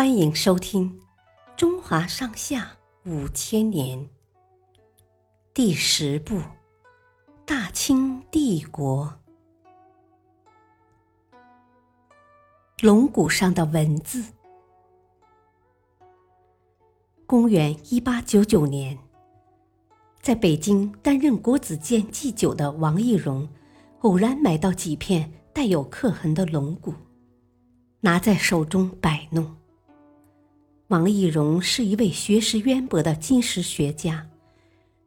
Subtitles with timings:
[0.00, 0.98] 欢迎收听
[1.58, 3.98] 《中华上下五千年》
[5.52, 6.36] 第十部
[7.44, 9.12] 《大清帝国》。
[12.80, 14.24] 龙骨上的文字。
[17.26, 18.98] 公元一八九九年，
[20.22, 23.46] 在北京担任国子监祭酒的王懿荣，
[23.98, 26.94] 偶然买到几片带有刻痕的龙骨，
[28.00, 29.59] 拿在手中摆弄。
[30.90, 34.28] 王懿荣是一位学识渊博的金石学家，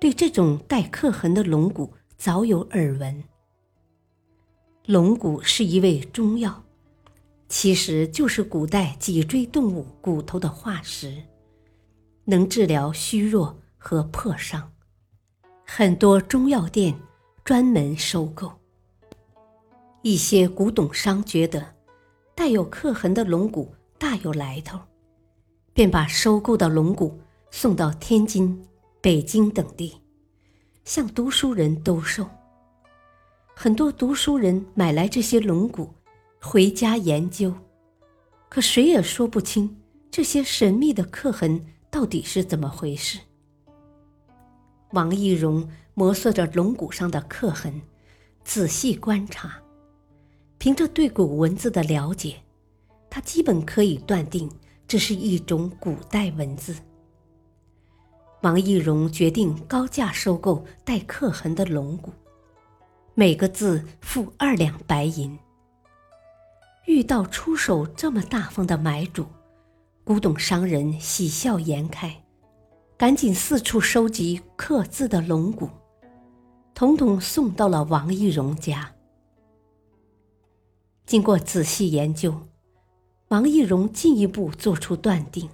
[0.00, 3.22] 对这种带刻痕的龙骨早有耳闻。
[4.86, 6.64] 龙骨是一味中药，
[7.48, 11.22] 其实就是古代脊椎动物骨头的化石，
[12.24, 14.72] 能治疗虚弱和破伤。
[15.64, 16.92] 很多中药店
[17.44, 18.52] 专门收购。
[20.02, 21.64] 一些古董商觉得
[22.34, 24.76] 带有刻痕的龙骨大有来头。
[25.78, 27.16] 便把收购的龙骨
[27.52, 28.66] 送到天津、
[29.00, 29.94] 北京等地，
[30.84, 32.26] 向读书人兜售。
[33.54, 35.88] 很多读书人买来这些龙骨，
[36.40, 37.54] 回家研究，
[38.48, 43.20] 可谁也说不清这些神秘的刻痕到底是怎么回事。
[44.90, 47.80] 王懿荣摩挲着龙骨上的刻痕，
[48.42, 49.62] 仔细观察，
[50.58, 52.34] 凭着对古文字的了解，
[53.08, 54.50] 他基本可以断定。
[54.88, 56.74] 这是一种古代文字。
[58.40, 62.10] 王懿荣决定高价收购带刻痕的龙骨，
[63.14, 65.38] 每个字付二两白银。
[66.86, 69.26] 遇到出手这么大方的买主，
[70.04, 72.24] 古董商人喜笑颜开，
[72.96, 75.68] 赶紧四处收集刻字的龙骨，
[76.74, 78.90] 统统送到了王懿荣家。
[81.04, 82.34] 经过仔细研究。
[83.28, 85.50] 王懿荣进一步作出断定，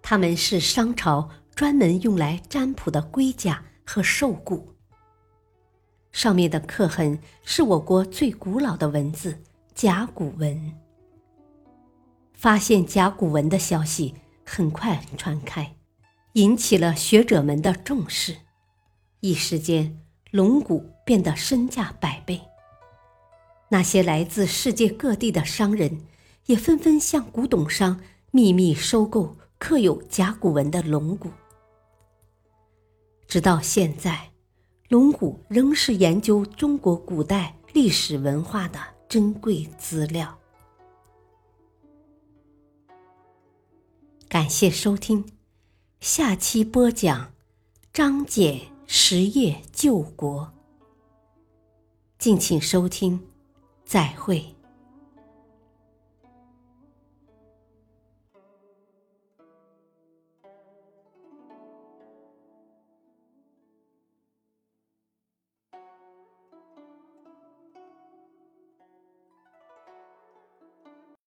[0.00, 4.74] 他们是商朝专门用来占卜的龟甲和兽骨。
[6.10, 9.42] 上面的刻痕是我国最古老的文字
[9.74, 10.72] 甲骨文。
[12.32, 14.14] 发现甲骨文的消息
[14.46, 15.76] 很快传开，
[16.32, 18.34] 引起了学者们的重视，
[19.20, 22.40] 一时间龙骨变得身价百倍。
[23.68, 26.06] 那些来自世界各地的商人。
[26.50, 28.00] 也纷纷向古董商
[28.32, 31.30] 秘密收购刻有甲骨文的龙骨。
[33.28, 34.32] 直到现在，
[34.88, 40.36] 龙骨仍是研究中国古代历史文化的珍贵资料。
[44.28, 45.24] 感谢收听，
[46.00, 47.32] 下期播讲
[47.92, 50.52] 张謇实业救国。
[52.18, 53.20] 敬请收听，
[53.84, 54.44] 再会。